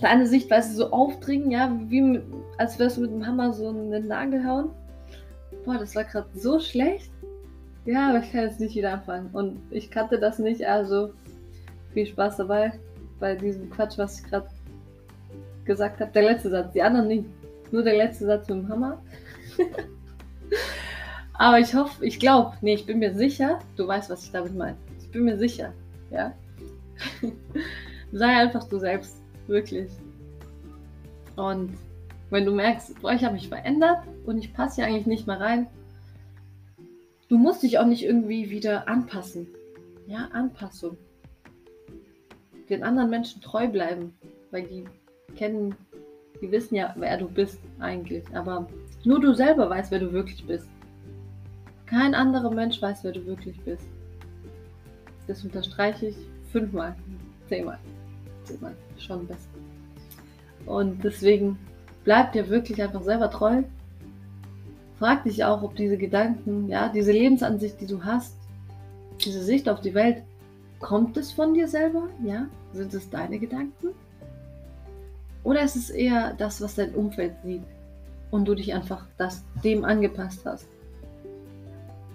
deine 0.00 0.26
Sichtweise 0.26 0.74
so 0.74 0.90
aufdringen, 0.90 1.50
ja, 1.50 1.74
wie 1.88 2.20
als 2.58 2.78
wärst 2.78 2.96
du 2.96 3.02
mit 3.02 3.12
dem 3.12 3.26
Hammer 3.26 3.52
so 3.52 3.68
einen 3.68 4.08
Nagel 4.08 4.46
hauen. 4.46 4.70
Boah, 5.64 5.78
das 5.78 5.94
war 5.94 6.04
gerade 6.04 6.28
so 6.34 6.58
schlecht. 6.58 7.10
Ja, 7.84 8.10
aber 8.10 8.20
ich 8.20 8.30
kann 8.30 8.42
jetzt 8.42 8.60
nicht 8.60 8.74
wieder 8.74 8.92
anfangen. 8.92 9.30
Und 9.32 9.60
ich 9.70 9.90
kannte 9.90 10.18
das 10.18 10.38
nicht, 10.38 10.66
also 10.66 11.12
viel 11.92 12.06
Spaß 12.06 12.36
dabei 12.36 12.72
bei 13.18 13.34
diesem 13.34 13.70
Quatsch, 13.70 13.98
was 13.98 14.20
ich 14.20 14.26
gerade 14.28 14.48
gesagt 15.64 16.00
habe. 16.00 16.10
Der 16.12 16.22
letzte 16.22 16.50
Satz, 16.50 16.72
die 16.72 16.82
anderen 16.82 17.08
nicht. 17.08 17.24
Nur 17.70 17.82
der 17.82 17.96
letzte 17.96 18.26
Satz 18.26 18.48
mit 18.48 18.58
dem 18.58 18.68
Hammer. 18.68 19.00
aber 21.34 21.58
ich 21.58 21.74
hoffe, 21.74 22.04
ich 22.04 22.18
glaube, 22.18 22.56
nee, 22.60 22.74
ich 22.74 22.86
bin 22.86 22.98
mir 22.98 23.14
sicher, 23.14 23.58
du 23.76 23.86
weißt, 23.86 24.10
was 24.10 24.24
ich 24.24 24.30
damit 24.30 24.54
meine. 24.54 24.76
Ich 25.00 25.10
bin 25.10 25.24
mir 25.24 25.38
sicher, 25.38 25.72
ja. 26.10 26.32
Sei 28.12 28.26
einfach 28.26 28.68
du 28.68 28.78
selbst, 28.78 29.16
wirklich. 29.46 29.90
Und 31.36 31.72
wenn 32.30 32.46
du 32.46 32.52
merkst, 32.52 33.00
boah, 33.00 33.12
ich 33.12 33.24
habe 33.24 33.34
mich 33.34 33.48
verändert 33.48 33.98
und 34.26 34.38
ich 34.38 34.52
passe 34.52 34.76
hier 34.76 34.86
eigentlich 34.86 35.06
nicht 35.06 35.26
mehr 35.26 35.40
rein, 35.40 35.66
du 37.28 37.38
musst 37.38 37.62
dich 37.62 37.78
auch 37.78 37.86
nicht 37.86 38.04
irgendwie 38.04 38.50
wieder 38.50 38.88
anpassen. 38.88 39.46
Ja, 40.06 40.28
Anpassung. 40.32 40.96
Den 42.68 42.82
anderen 42.82 43.10
Menschen 43.10 43.40
treu 43.40 43.68
bleiben, 43.68 44.14
weil 44.50 44.64
die 44.64 44.84
kennen, 45.36 45.74
die 46.40 46.50
wissen 46.50 46.74
ja, 46.74 46.94
wer 46.96 47.16
du 47.16 47.28
bist 47.28 47.58
eigentlich. 47.78 48.24
Aber 48.34 48.68
nur 49.04 49.20
du 49.20 49.34
selber 49.34 49.68
weißt, 49.68 49.90
wer 49.90 49.98
du 49.98 50.12
wirklich 50.12 50.46
bist. 50.46 50.68
Kein 51.86 52.14
anderer 52.14 52.50
Mensch 52.50 52.80
weiß, 52.80 53.04
wer 53.04 53.12
du 53.12 53.26
wirklich 53.26 53.60
bist. 53.60 53.86
Das 55.26 55.44
unterstreiche 55.44 56.06
ich 56.06 56.16
fünfmal, 56.50 56.94
zehnmal, 57.48 57.78
zehnmal, 58.44 58.74
schon 58.98 59.26
besser. 59.26 59.48
Und 60.66 61.02
deswegen 61.02 61.58
bleib 62.04 62.32
dir 62.32 62.48
wirklich 62.48 62.82
einfach 62.82 63.02
selber 63.02 63.30
treu. 63.30 63.62
Frag 64.98 65.24
dich 65.24 65.44
auch, 65.44 65.62
ob 65.62 65.74
diese 65.74 65.96
Gedanken, 65.96 66.68
ja, 66.68 66.88
diese 66.88 67.12
Lebensansicht, 67.12 67.80
die 67.80 67.86
du 67.86 68.04
hast, 68.04 68.36
diese 69.24 69.42
Sicht 69.42 69.68
auf 69.68 69.80
die 69.80 69.94
Welt, 69.94 70.22
kommt 70.78 71.16
es 71.16 71.32
von 71.32 71.54
dir 71.54 71.66
selber? 71.66 72.08
Ja? 72.24 72.46
Sind 72.72 72.94
es 72.94 73.10
deine 73.10 73.38
Gedanken? 73.38 73.88
Oder 75.42 75.62
ist 75.62 75.76
es 75.76 75.90
eher 75.90 76.34
das, 76.34 76.60
was 76.60 76.76
dein 76.76 76.94
Umfeld 76.94 77.34
sieht 77.42 77.62
und 78.32 78.46
du 78.46 78.56
dich 78.56 78.74
einfach 78.74 79.06
das, 79.18 79.44
dem 79.62 79.84
angepasst 79.84 80.44
hast? 80.44 80.66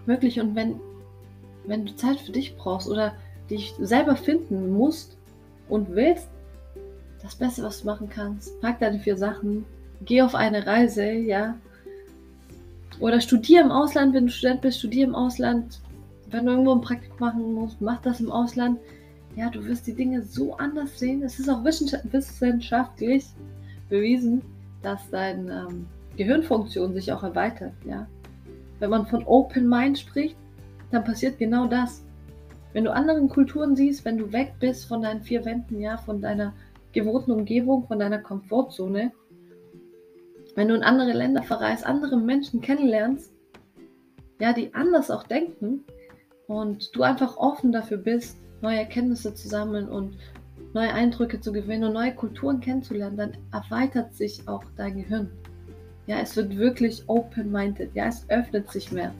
Wirklich, 0.05 0.41
und 0.41 0.55
wenn, 0.55 0.81
wenn 1.65 1.85
du 1.85 1.95
Zeit 1.95 2.19
für 2.19 2.33
dich 2.33 2.57
brauchst 2.57 2.89
oder 2.89 3.13
dich 3.49 3.73
selber 3.79 4.17
finden 4.17 4.73
musst 4.73 5.17
und 5.69 5.95
willst, 5.95 6.27
das 7.21 7.35
Beste, 7.35 7.63
was 7.63 7.81
du 7.81 7.87
machen 7.87 8.09
kannst, 8.09 8.59
pack 8.61 8.79
deine 8.79 8.99
vier 8.99 9.15
Sachen, 9.15 9.65
geh 10.01 10.21
auf 10.21 10.35
eine 10.35 10.65
Reise, 10.65 11.11
ja. 11.11 11.55
Oder 12.99 13.21
studier 13.21 13.61
im 13.61 13.71
Ausland, 13.71 14.13
wenn 14.13 14.25
du 14.25 14.31
Student 14.31 14.61
bist, 14.61 14.79
studier 14.79 15.05
im 15.05 15.15
Ausland. 15.15 15.79
Wenn 16.29 16.45
du 16.45 16.51
irgendwo 16.51 16.73
ein 16.73 16.81
Praktikum 16.81 17.19
machen 17.19 17.53
musst, 17.53 17.79
mach 17.79 18.01
das 18.01 18.19
im 18.19 18.31
Ausland. 18.31 18.79
Ja, 19.35 19.49
du 19.49 19.63
wirst 19.65 19.85
die 19.87 19.93
Dinge 19.93 20.23
so 20.23 20.57
anders 20.57 20.97
sehen. 20.97 21.21
Es 21.21 21.39
ist 21.39 21.49
auch 21.49 21.63
wissenschaftlich 21.63 23.25
bewiesen, 23.87 24.41
dass 24.81 25.01
dein, 25.11 25.47
ähm, 25.49 25.85
Gehirnfunktion 26.17 26.93
sich 26.93 27.11
auch 27.13 27.23
erweitert, 27.23 27.73
ja. 27.85 28.07
Wenn 28.79 28.89
man 28.89 29.07
von 29.07 29.23
Open 29.25 29.67
Mind 29.69 29.97
spricht, 29.97 30.35
dann 30.91 31.03
passiert 31.03 31.39
genau 31.39 31.67
das. 31.67 32.03
Wenn 32.73 32.83
du 32.83 32.93
anderen 32.93 33.29
Kulturen 33.29 33.75
siehst, 33.75 34.05
wenn 34.05 34.17
du 34.17 34.31
weg 34.31 34.53
bist 34.59 34.85
von 34.85 35.01
deinen 35.01 35.23
vier 35.23 35.45
Wänden, 35.45 35.79
ja, 35.79 35.97
von 35.97 36.21
deiner 36.21 36.53
gewohnten 36.91 37.31
Umgebung, 37.31 37.87
von 37.87 37.99
deiner 37.99 38.19
Komfortzone, 38.19 39.11
wenn 40.55 40.67
du 40.67 40.75
in 40.75 40.83
andere 40.83 41.13
Länder 41.13 41.43
verreist, 41.43 41.85
andere 41.85 42.17
Menschen 42.17 42.61
kennenlernst, 42.61 43.31
ja, 44.39 44.53
die 44.53 44.73
anders 44.73 45.11
auch 45.11 45.23
denken 45.23 45.83
und 46.47 46.95
du 46.95 47.03
einfach 47.03 47.37
offen 47.37 47.71
dafür 47.71 47.97
bist, 47.97 48.37
neue 48.61 48.77
Erkenntnisse 48.77 49.33
zu 49.33 49.47
sammeln 49.47 49.87
und 49.87 50.17
neue 50.73 50.93
Eindrücke 50.93 51.39
zu 51.39 51.51
gewinnen 51.51 51.85
und 51.85 51.93
neue 51.93 52.13
Kulturen 52.13 52.59
kennenzulernen, 52.59 53.17
dann 53.17 53.37
erweitert 53.51 54.13
sich 54.15 54.47
auch 54.47 54.63
dein 54.75 54.97
Gehirn. 54.97 55.31
Ja, 56.07 56.19
es 56.19 56.35
wird 56.35 56.57
wirklich 56.57 57.03
open-minded. 57.07 57.91
Ja, 57.93 58.07
es 58.07 58.25
öffnet 58.29 58.71
sich 58.71 58.91
mehr. 58.91 59.13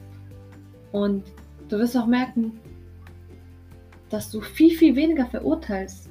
Und 0.90 1.24
du 1.68 1.78
wirst 1.78 1.96
auch 1.96 2.06
merken, 2.06 2.58
dass 4.10 4.30
du 4.30 4.40
viel, 4.40 4.76
viel 4.76 4.96
weniger 4.96 5.26
verurteilst. 5.26 6.08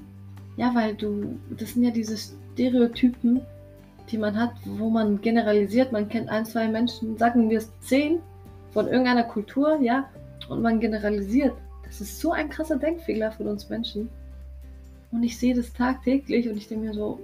Ja, 0.55 0.73
weil 0.73 0.95
du, 0.95 1.39
das 1.57 1.73
sind 1.73 1.83
ja 1.83 1.91
diese 1.91 2.15
Stereotypen, 2.17 3.41
die 4.09 4.17
man 4.17 4.39
hat, 4.39 4.53
wo 4.65 4.89
man 4.89 5.19
generalisiert. 5.21 5.91
Man 5.91 6.07
kennt 6.09 6.29
ein, 6.29 6.45
zwei 6.45 6.67
Menschen, 6.67 7.17
sagen 7.17 7.49
wir 7.49 7.57
es 7.57 7.71
zehn, 7.81 8.19
von 8.71 8.87
irgendeiner 8.87 9.23
Kultur, 9.23 9.79
ja, 9.81 10.09
und 10.49 10.61
man 10.61 10.79
generalisiert. 10.79 11.53
Das 11.83 12.01
ist 12.01 12.19
so 12.19 12.31
ein 12.31 12.49
krasser 12.49 12.77
Denkfehler 12.77 13.31
von 13.31 13.47
uns 13.47 13.69
Menschen. 13.69 14.09
Und 15.11 15.23
ich 15.23 15.37
sehe 15.37 15.55
das 15.55 15.73
tagtäglich 15.73 16.49
und 16.49 16.57
ich 16.57 16.67
denke 16.67 16.87
mir 16.87 16.93
so, 16.93 17.19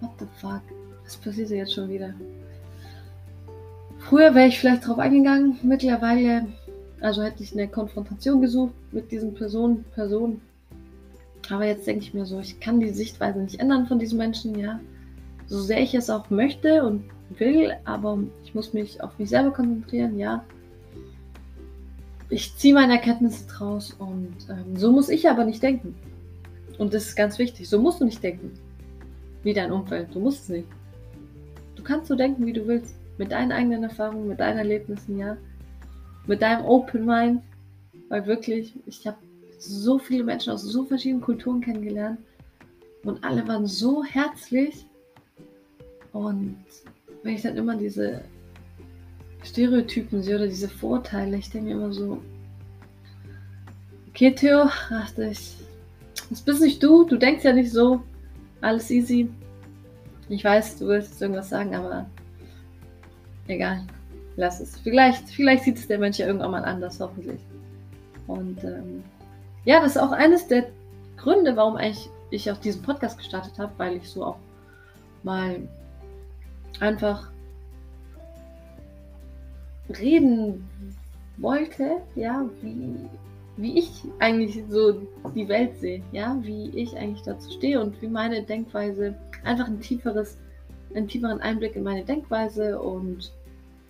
what 0.00 0.10
the 0.18 0.26
fuck, 0.36 0.62
was 1.04 1.16
passiert 1.16 1.50
jetzt 1.50 1.74
schon 1.74 1.88
wieder? 1.88 2.12
Früher 4.10 4.34
wäre 4.34 4.48
ich 4.48 4.58
vielleicht 4.58 4.88
drauf 4.88 4.98
eingegangen, 4.98 5.60
mittlerweile, 5.62 6.48
also 7.00 7.22
hätte 7.22 7.44
ich 7.44 7.52
eine 7.52 7.68
Konfrontation 7.68 8.40
gesucht 8.40 8.74
mit 8.90 9.12
diesen 9.12 9.34
Personen, 9.34 9.84
Personen. 9.94 10.40
Aber 11.48 11.64
jetzt 11.64 11.86
denke 11.86 12.02
ich 12.02 12.12
mir 12.12 12.26
so, 12.26 12.40
ich 12.40 12.58
kann 12.58 12.80
die 12.80 12.90
Sichtweise 12.90 13.38
nicht 13.38 13.60
ändern 13.60 13.86
von 13.86 14.00
diesen 14.00 14.18
Menschen, 14.18 14.58
ja. 14.58 14.80
So 15.46 15.60
sehr 15.60 15.80
ich 15.80 15.94
es 15.94 16.10
auch 16.10 16.28
möchte 16.28 16.82
und 16.82 17.04
will, 17.38 17.72
aber 17.84 18.18
ich 18.42 18.52
muss 18.52 18.72
mich 18.72 19.00
auf 19.00 19.16
mich 19.16 19.28
selber 19.28 19.52
konzentrieren, 19.52 20.18
ja. 20.18 20.44
Ich 22.30 22.56
ziehe 22.56 22.74
meine 22.74 22.94
Erkenntnisse 22.94 23.46
draus 23.46 23.94
und 23.96 24.34
ähm, 24.48 24.76
so 24.76 24.90
muss 24.90 25.08
ich 25.08 25.28
aber 25.28 25.44
nicht 25.44 25.62
denken. 25.62 25.94
Und 26.78 26.94
das 26.94 27.06
ist 27.06 27.14
ganz 27.14 27.38
wichtig. 27.38 27.68
So 27.68 27.80
musst 27.80 28.00
du 28.00 28.06
nicht 28.06 28.24
denken. 28.24 28.58
Wie 29.44 29.54
dein 29.54 29.70
Umfeld. 29.70 30.12
Du 30.12 30.18
musst 30.18 30.42
es 30.42 30.48
nicht. 30.48 30.68
Du 31.76 31.84
kannst 31.84 32.08
so 32.08 32.16
denken, 32.16 32.44
wie 32.44 32.52
du 32.52 32.66
willst. 32.66 32.99
Mit 33.20 33.32
deinen 33.32 33.52
eigenen 33.52 33.82
Erfahrungen, 33.82 34.28
mit 34.28 34.40
deinen 34.40 34.56
Erlebnissen, 34.56 35.18
ja. 35.18 35.36
Mit 36.26 36.40
deinem 36.40 36.64
Open 36.64 37.04
Mind. 37.04 37.42
Weil 38.08 38.24
wirklich, 38.24 38.72
ich 38.86 39.06
habe 39.06 39.18
so 39.58 39.98
viele 39.98 40.24
Menschen 40.24 40.54
aus 40.54 40.62
so 40.62 40.86
verschiedenen 40.86 41.20
Kulturen 41.20 41.60
kennengelernt. 41.60 42.18
Und 43.04 43.22
alle 43.22 43.46
waren 43.46 43.66
so 43.66 44.02
herzlich. 44.02 44.86
Und 46.14 46.64
wenn 47.22 47.34
ich 47.34 47.42
dann 47.42 47.58
immer 47.58 47.76
diese 47.76 48.22
Stereotypen 49.44 50.22
sehe 50.22 50.36
oder 50.36 50.46
diese 50.46 50.70
Vorteile, 50.70 51.36
ich 51.36 51.50
denke 51.50 51.68
mir 51.68 51.74
immer 51.74 51.92
so, 51.92 52.22
okay, 54.08 54.34
Theo, 54.34 54.62
ach, 54.62 55.12
ich, 55.18 55.58
das 56.30 56.40
bist 56.40 56.62
nicht 56.62 56.82
du, 56.82 57.04
du 57.04 57.18
denkst 57.18 57.44
ja 57.44 57.52
nicht 57.52 57.70
so, 57.70 58.00
alles 58.62 58.90
easy. 58.90 59.28
Ich 60.30 60.42
weiß, 60.42 60.78
du 60.78 60.86
willst 60.86 61.10
jetzt 61.10 61.20
irgendwas 61.20 61.50
sagen, 61.50 61.74
aber 61.74 62.06
egal, 63.48 63.82
lass 64.36 64.60
es. 64.60 64.78
Vielleicht, 64.78 65.28
vielleicht 65.28 65.64
sieht 65.64 65.78
es 65.78 65.88
der 65.88 65.98
Mensch 65.98 66.18
ja 66.18 66.26
irgendwann 66.26 66.50
mal 66.52 66.64
anders, 66.64 67.00
hoffentlich. 67.00 67.40
Und 68.26 68.62
ähm, 68.64 69.02
ja, 69.64 69.80
das 69.80 69.96
ist 69.96 70.02
auch 70.02 70.12
eines 70.12 70.46
der 70.46 70.66
Gründe, 71.16 71.56
warum 71.56 71.76
eigentlich 71.76 72.08
ich 72.30 72.50
auch 72.50 72.58
diesen 72.58 72.82
Podcast 72.82 73.18
gestartet 73.18 73.58
habe, 73.58 73.72
weil 73.76 73.96
ich 73.96 74.08
so 74.08 74.24
auch 74.24 74.38
mal 75.22 75.56
einfach 76.78 77.30
reden 79.98 80.68
wollte, 81.36 81.96
ja, 82.14 82.48
wie, 82.62 82.94
wie 83.56 83.78
ich 83.78 84.04
eigentlich 84.18 84.62
so 84.68 85.02
die 85.34 85.48
Welt 85.48 85.78
sehe, 85.78 86.02
ja, 86.12 86.38
wie 86.42 86.70
ich 86.70 86.96
eigentlich 86.96 87.22
dazu 87.22 87.50
stehe 87.50 87.80
und 87.80 88.00
wie 88.00 88.08
meine 88.08 88.42
Denkweise, 88.42 89.14
einfach 89.44 89.66
ein 89.66 89.80
tieferes, 89.80 90.38
einen 90.94 91.08
tieferen 91.08 91.40
Einblick 91.40 91.76
in 91.76 91.82
meine 91.82 92.04
Denkweise 92.04 92.80
und 92.80 93.32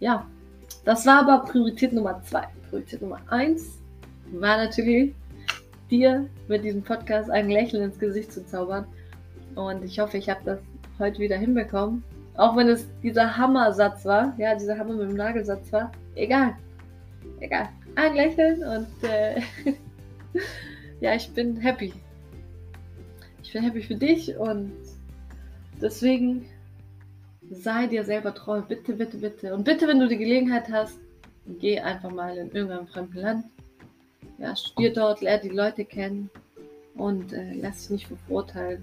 ja, 0.00 0.26
das 0.84 1.06
war 1.06 1.20
aber 1.20 1.44
Priorität 1.44 1.92
Nummer 1.92 2.22
zwei. 2.22 2.46
Priorität 2.68 3.02
Nummer 3.02 3.20
eins 3.28 3.78
war 4.32 4.56
natürlich, 4.56 5.14
dir 5.90 6.28
mit 6.48 6.64
diesem 6.64 6.82
Podcast 6.82 7.30
ein 7.30 7.50
Lächeln 7.50 7.82
ins 7.82 7.98
Gesicht 7.98 8.32
zu 8.32 8.46
zaubern. 8.46 8.86
Und 9.56 9.84
ich 9.84 9.98
hoffe, 9.98 10.18
ich 10.18 10.30
habe 10.30 10.40
das 10.44 10.58
heute 10.98 11.18
wieder 11.18 11.36
hinbekommen. 11.36 12.02
Auch 12.36 12.56
wenn 12.56 12.68
es 12.68 12.86
dieser 13.02 13.36
Hammersatz 13.36 14.04
war, 14.04 14.32
ja, 14.38 14.54
dieser 14.54 14.78
Hammer 14.78 14.94
mit 14.94 15.10
dem 15.10 15.16
Nagelsatz 15.16 15.72
war, 15.72 15.90
egal. 16.14 16.54
Egal. 17.40 17.68
Ein 17.96 18.14
Lächeln 18.14 18.62
und 18.62 19.08
äh, 19.08 19.40
ja, 21.00 21.14
ich 21.14 21.32
bin 21.32 21.56
happy. 21.56 21.92
Ich 23.42 23.52
bin 23.52 23.62
happy 23.62 23.82
für 23.82 23.96
dich 23.96 24.36
und 24.36 24.72
deswegen 25.82 26.46
sei 27.50 27.86
dir 27.86 28.04
selber 28.04 28.34
treu. 28.34 28.62
Bitte, 28.62 28.94
bitte, 28.94 29.18
bitte. 29.18 29.54
Und 29.54 29.64
bitte, 29.64 29.86
wenn 29.86 30.00
du 30.00 30.08
die 30.08 30.18
Gelegenheit 30.18 30.68
hast, 30.70 30.98
geh 31.60 31.80
einfach 31.80 32.10
mal 32.10 32.36
in 32.36 32.50
irgendeinem 32.52 32.86
fremden 32.86 33.18
Land. 33.18 33.44
Ja, 34.38 34.56
studier 34.56 34.92
dort, 34.92 35.20
lerne 35.20 35.42
die 35.42 35.54
Leute 35.54 35.84
kennen 35.84 36.30
und 36.94 37.32
äh, 37.32 37.52
lass 37.54 37.82
dich 37.82 37.90
nicht 37.90 38.08
verurteilen 38.26 38.82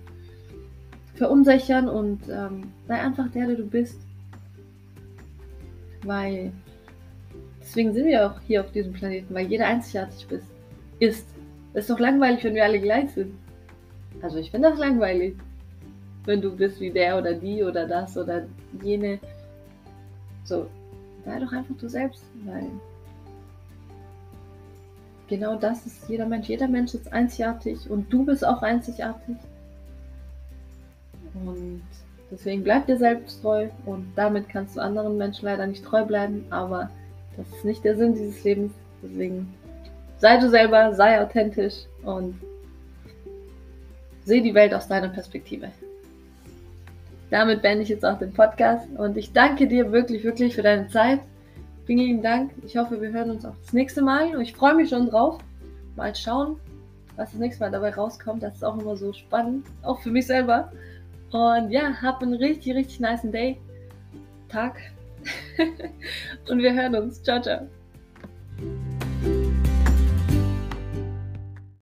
verunsichern 1.17 1.89
und 1.89 2.21
ähm, 2.30 2.71
sei 2.88 2.95
einfach 3.01 3.30
der, 3.32 3.47
der 3.47 3.56
du 3.56 3.65
bist. 3.65 3.99
Weil 6.03 6.51
deswegen 7.60 7.93
sind 7.93 8.06
wir 8.06 8.27
auch 8.27 8.39
hier 8.41 8.62
auf 8.62 8.71
diesem 8.71 8.93
Planeten, 8.93 9.34
weil 9.34 9.47
jeder 9.47 9.67
einzigartig 9.67 10.27
bist, 10.27 10.47
ist. 10.99 11.27
Es 11.73 11.82
ist 11.82 11.89
doch 11.89 11.99
langweilig, 11.99 12.43
wenn 12.43 12.56
wir 12.56 12.63
alle 12.63 12.80
gleich 12.80 13.12
sind. 13.12 13.34
Also 14.21 14.38
ich 14.38 14.51
finde 14.51 14.69
das 14.69 14.80
langweilig, 14.80 15.36
wenn 16.28 16.42
du 16.42 16.56
bist 16.56 16.80
wie 16.80 16.92
der 16.92 17.18
oder 17.18 17.34
die 17.34 17.63
oder 17.63 17.88
das 17.88 18.18
oder 18.18 18.44
jene. 18.84 19.18
So, 20.44 20.68
sei 21.26 21.40
doch 21.40 21.52
einfach 21.52 21.76
du 21.80 21.88
selbst, 21.88 22.24
weil 22.46 22.70
genau 25.28 25.56
das 25.56 25.86
ist 25.86 26.08
jeder 26.10 26.26
Mensch. 26.26 26.50
Jeder 26.50 26.68
Mensch 26.68 26.94
ist 26.94 27.12
einzigartig 27.12 27.90
und 27.90 28.12
du 28.12 28.26
bist 28.26 28.46
auch 28.46 28.62
einzigartig. 28.62 29.38
Und 31.34 31.82
deswegen 32.30 32.63
bleib 32.63 32.88
dir 32.88 32.98
selbst 32.98 33.42
treu 33.42 33.70
und 33.86 34.12
damit 34.16 34.50
kannst 34.50 34.76
du 34.76 34.82
anderen 34.82 35.18
Menschen 35.18 35.46
leider 35.46 35.66
nicht 35.66 35.86
treu 35.86 36.04
bleiben, 36.04 36.46
aber 36.50 36.90
das 37.38 37.48
ist 37.50 37.66
nicht 37.66 37.86
der 37.86 37.96
Sinn 37.96 38.16
dieses 38.16 38.44
Lebens. 38.44 38.74
Deswegen 39.02 39.54
sei 40.18 40.38
du 40.40 40.50
selber, 40.50 40.94
sei 40.94 41.22
authentisch 41.22 41.86
und 42.04 42.36
sehe 44.26 44.42
die 44.42 44.56
Welt 44.56 44.74
aus 44.74 44.90
deiner 44.90 45.10
Perspektive. 45.10 45.72
Damit 47.30 47.62
beende 47.62 47.84
ich 47.84 47.90
jetzt 47.90 48.06
auch 48.06 48.18
den 48.18 48.34
Podcast 48.34 48.88
und 48.98 49.18
ich 49.18 49.34
danke 49.34 49.68
dir 49.68 49.92
wirklich, 49.92 50.24
wirklich 50.24 50.56
für 50.56 50.62
deine 50.62 50.88
Zeit. 50.88 51.20
Vielen 51.86 52.00
lieben 52.00 52.22
Dank. 52.22 52.52
Ich 52.66 52.78
hoffe, 52.78 53.02
wir 53.02 53.12
hören 53.12 53.32
uns 53.32 53.46
auch 53.46 53.56
das 53.62 53.74
nächste 53.74 54.02
Mal 54.02 54.36
und 54.36 54.42
ich 54.42 54.54
freue 54.54 54.76
mich 54.76 54.90
schon 54.90 55.10
drauf. 55.10 55.40
Mal 55.96 56.16
schauen, 56.16 56.58
was 57.16 57.32
das 57.32 57.40
nächste 57.40 57.63
Mal 57.63 57.72
dabei 57.72 57.94
rauskommt. 57.94 58.44
Das 58.44 58.56
ist 58.56 58.63
auch 58.63 58.78
immer 58.78 58.96
so 58.96 59.12
spannend, 59.13 59.66
auch 59.84 60.00
für 60.00 60.12
mich 60.12 60.28
selber. 60.28 60.72
Und 61.32 61.72
ja, 61.72 62.02
hab 62.02 62.22
einen 62.22 62.34
richtig, 62.34 62.76
richtig 62.76 63.00
nice 63.00 63.24
Day, 63.24 63.58
Tag. 64.50 64.78
Und 66.50 66.60
wir 66.60 66.74
hören 66.74 66.96
uns. 66.96 67.22
Ciao, 67.22 67.42
ciao. 67.42 67.68